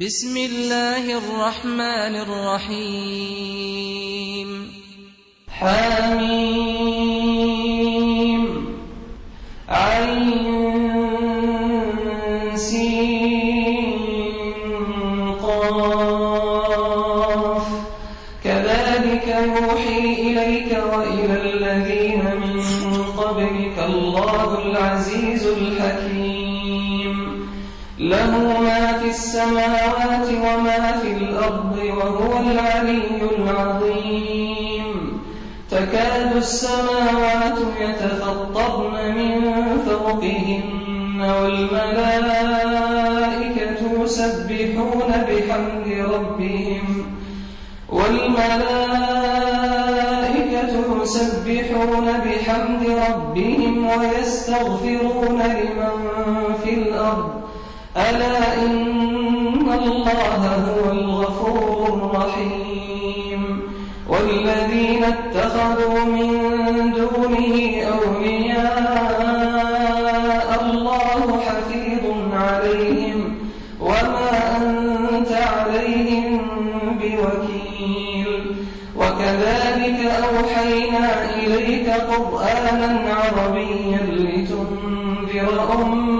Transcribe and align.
بسم 0.00 0.36
الله 0.36 1.18
الرحمن 1.18 2.16
الرحيم. 2.16 3.28
حميم. 5.48 6.79
السماوات 29.40 30.28
وما 30.28 30.92
في 31.02 31.10
الأرض 31.12 31.76
وهو 31.96 32.38
العلي 32.38 33.20
العظيم. 33.38 35.20
تكاد 35.70 36.36
السماوات 36.36 37.58
يتفطرن 37.80 39.14
من 39.14 39.52
فوقهن 39.86 41.20
والملائكة 41.20 42.20
يسبحون 44.04 45.10
بحمد 45.28 45.88
ربهم. 46.14 46.86
والملائكة 47.88 49.12
يسبحون 51.02 52.06
بحمد 52.24 52.84
ربهم 53.08 53.74
ويستغفرون 53.86 55.40
لمن 55.42 55.94
في 56.64 56.74
الأرض. 56.74 57.39
ألا 57.96 58.62
إن 58.62 59.72
الله 59.72 60.46
هو 60.46 60.90
الغفور 60.90 61.88
الرحيم. 61.94 63.62
والذين 64.08 65.04
اتخذوا 65.04 66.04
من 66.04 66.30
دونه 66.92 67.82
أولياء 67.86 68.90
الله 70.62 71.40
حفيظ 71.40 72.04
عليهم. 72.32 73.34
وما 73.80 74.56
أنت 74.56 75.32
عليهم 75.32 76.40
بوكيل. 77.00 78.54
وكذلك 78.96 80.00
أوحينا 80.04 81.34
إليك 81.36 81.90
قرآنا 81.90 83.14
عربيا 83.14 84.00
لتنذر 84.06 85.82
أم 85.82 86.19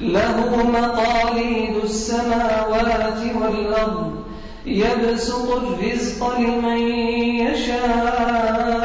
له 0.00 0.62
مقاليد 0.62 1.76
السماوات 1.84 3.20
والأرض 3.40 4.12
يبسط 4.66 5.50
الرزق 5.50 6.38
لمن 6.38 6.78
يشاء. 7.44 8.75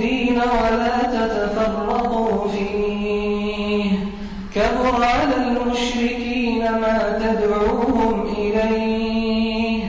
الدين 0.00 0.38
ولا 0.38 1.02
تتفرقوا 1.02 2.48
فيه. 2.48 3.92
كبر 4.54 5.04
على 5.04 5.36
المشركين 5.36 6.62
ما 6.62 7.18
تدعوهم 7.20 8.34
إليه. 8.38 9.82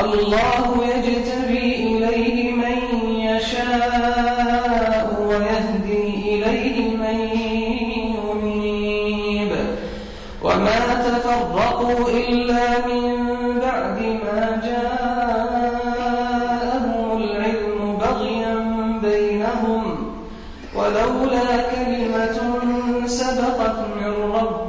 الله 0.00 0.84
يجتبي 0.94 1.77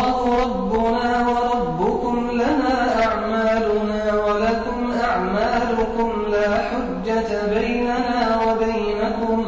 الله 0.00 0.42
ربنا 0.44 1.28
وربكم 1.28 2.30
لنا 2.32 3.04
أعمالنا 3.04 4.02
ولكم 4.24 4.92
أعمالكم 5.04 6.10
لا 6.32 6.50
حجة 6.68 7.30
بيننا 7.54 8.40
وبينكم. 8.46 9.40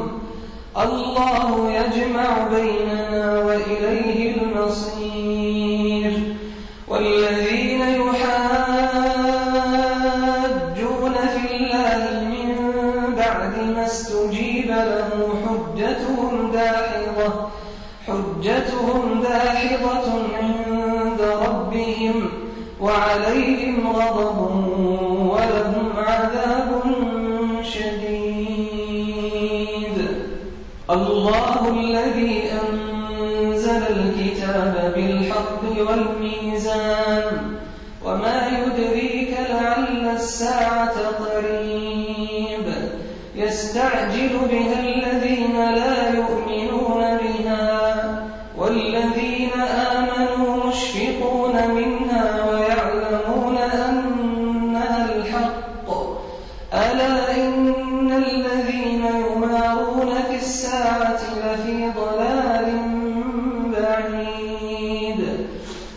الله 0.76 1.72
يجمع 1.72 2.48
بيننا 2.56 3.38
وإليه 3.38 4.36
المصير. 4.36 6.12
والذين 6.88 7.80
يحاجون 7.80 8.74
في 11.34 11.44
الله 11.56 12.02
من 12.32 12.50
بعد 13.16 13.54
ما 13.74 13.84
استجيب 13.86 14.68
له 14.68 15.08
حجتهم 15.44 16.32
داحضة. 16.52 17.32
حجتهم 18.06 19.22
داحضة 19.22 20.21
وعليهم 22.82 23.92
غضب 23.96 24.38
ولهم 25.34 25.92
عذاب 25.96 26.82
شديد. 27.62 28.32
الله 30.90 31.68
الذي 31.68 32.42
أنزل 32.62 33.82
الكتاب 33.96 34.92
بالحق 34.96 35.62
والميزان 35.88 37.26
وما 38.04 38.38
يدريك 38.58 39.32
لعل 39.50 40.04
الساعة 40.14 40.96
قريب. 41.22 42.66
يستعجل 43.36 44.34
بها 44.50 44.80
الذين 44.80 45.56
لا 45.74 46.10
يؤمنون 46.14 47.02
بها 47.18 47.62
والذين 48.58 49.54
آمنوا 49.60 50.66
مشفقون 50.66 51.54
منها 51.74 51.91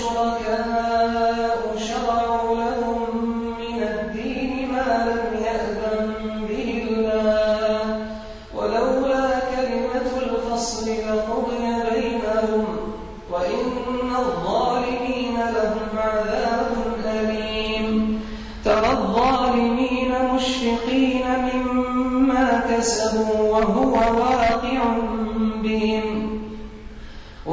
لهم 0.00 0.31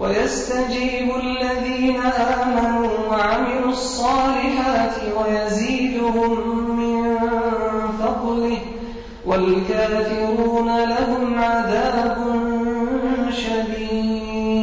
ويستجيب 0.00 1.08
الذين 1.16 2.00
آمنوا 2.00 2.88
وعملوا 3.10 3.70
الصالحات 3.70 4.96
ويزيدهم 5.16 6.30
من 6.80 7.18
فضله 8.00 8.58
والكافرون 9.26 10.68
لهم 10.84 11.38
عذاب 11.38 12.16
شديد. 13.30 14.56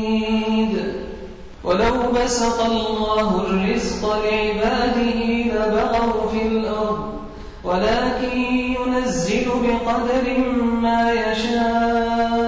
ولو 1.64 2.12
بسط 2.12 2.60
الله 2.62 3.42
الرزق 3.42 4.02
لعباده 4.16 5.20
لبغوا 5.46 6.30
في 6.32 6.42
الأرض 6.48 7.04
ولكن 7.64 8.38
ينزل 8.78 9.46
بقدر 9.46 10.26
ما 10.82 11.02
يشاء. 11.12 12.47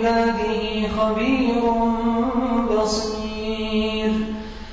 إنه 0.00 0.26
بعباده 0.26 0.88
خبير 0.98 1.62
بصير. 2.70 4.12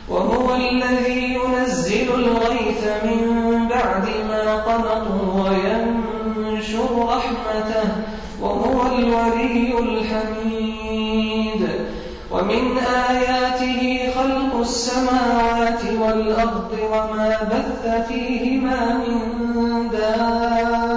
وهو 0.10 0.56
الذي 0.56 1.34
ينزل 1.34 2.08
الغيث 2.16 2.88
من 3.04 3.22
بعد 3.68 4.06
ما 4.30 4.56
قنطوا 4.56 5.50
وينشر 5.50 6.90
رحمته 7.00 7.90
وهو 8.42 8.96
الولي 8.96 9.80
الحميد. 9.80 11.62
ومن 12.32 12.78
آياته 13.10 14.12
خلق 14.16 14.60
السماوات 14.60 15.82
والأرض 16.02 16.72
وما 16.92 17.38
بث 17.52 18.08
فيهما 18.08 18.80
من 18.94 19.90
دابة. 19.92 20.97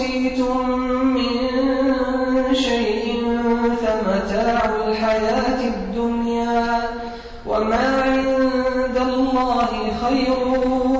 أُوتِيتُم 0.00 0.80
مِّن 1.14 2.54
شَيْءٍ 2.54 3.24
فَمَتَاعُ 3.82 4.60
الْحَيَاةِ 4.86 5.60
الدُّنْيَا 5.68 6.80
ۖ 6.80 6.82
وَمَا 7.46 8.02
عِندَ 8.02 8.96
اللَّهِ 8.96 9.92
خَيْرٌ 10.02 10.99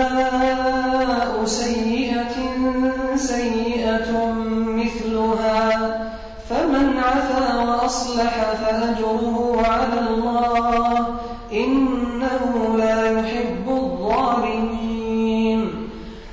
فَمَنْ 6.49 6.97
عَفَا 6.97 7.63
وَأَصْلَحَ 7.63 8.33
فَأَجْرُهُ 8.53 9.61
عَلَى 9.65 9.99
اللَّهِ 10.09 10.99
ۚ 10.99 11.07
إِنَّهُ 11.53 12.75
لَا 12.77 13.11
يُحِبُّ 13.11 13.69
الظَّالِمِينَ. 13.69 15.59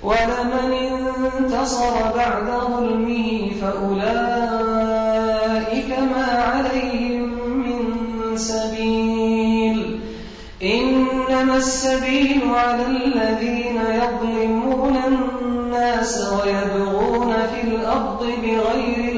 وَلَمَنِ 0.02 0.73
انتَصَرَ 1.38 2.12
بَعْدَ 2.17 2.49
ظُلْمِهِ 2.73 3.50
فَأُولَٰئِكَ 3.62 4.71
مَا 5.99 6.26
عَلَيْهِم 6.43 7.23
مِّن 7.67 7.83
سَبِيلٍ 8.37 9.78
ۚ. 9.87 9.90
إِنَّمَا 10.62 11.57
السَّبِيلُ 11.57 12.40
عَلَى 12.55 12.87
الَّذِينَ 12.87 13.78
يَظْلِمُونَ 14.02 14.97
النَّاسَ 15.09 16.14
وَيَبْغُونَ 16.33 17.33
فِي 17.55 17.61
الْأَرْضِ 17.62 18.21
بِغَيْرِ 18.43 19.17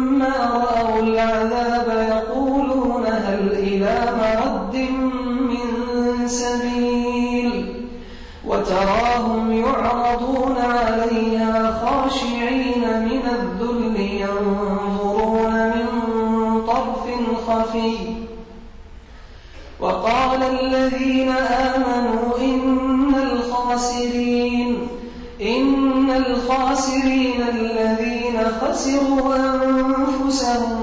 الَّذِينَ 20.81 21.29
آمَنُوا 21.29 22.37
إِنَّ 25.41 26.09
الْخَاسِرِينَ 26.11 27.41
الَّذِينَ 27.41 28.37
خَسِرُوا 28.61 29.35
أَنفُسَهُمْ 29.35 30.80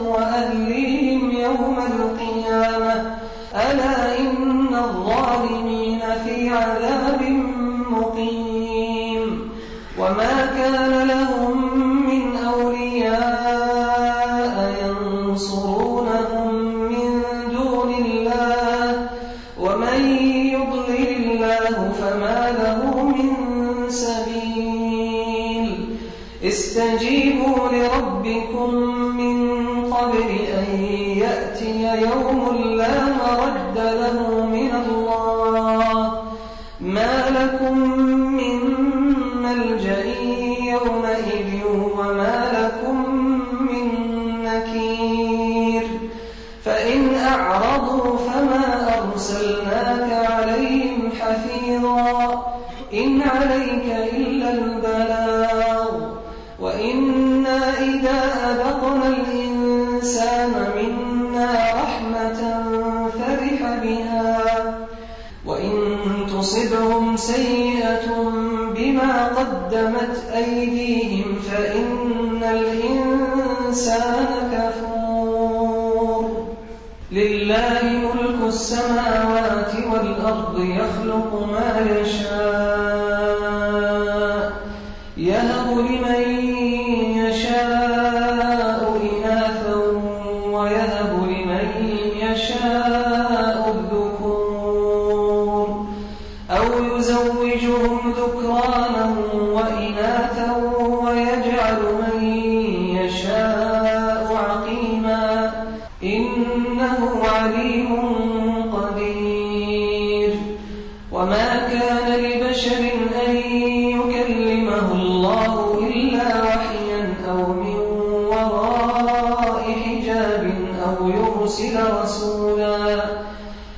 بِهَا 63.77 64.45
ۖ. 64.59 64.89
وَإِن 65.45 65.73
تُصِبْهُمْ 66.33 67.17
سَيِّئَةٌ 67.17 68.09
بِمَا 68.77 69.25
قَدَّمَتْ 69.25 70.25
أَيْدِيهِمْ 70.35 71.35
فَإِنَّ 71.35 72.45
الْإِنسَانَ 72.45 74.27
كَفُورٌ. 74.53 76.49
لِّلَّهِ 77.11 77.83
مُلْكُ 77.83 78.43
السَّمَاوَاتِ 78.47 79.73
وَالْأَرْضِ 79.93 80.57
ۖ 80.57 80.61
يَخْلُقُ 80.61 81.47
مَا 81.53 82.01
يَشَاءُ 82.01 82.85
ۚ. 82.85 82.88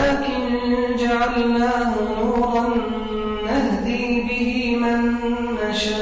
ولكن 0.00 0.96
جعلناه 0.96 1.94
نورا 2.18 2.74
نهدي 3.46 4.22
به 4.22 4.76
من 4.80 5.00
نشاء. 5.64 5.99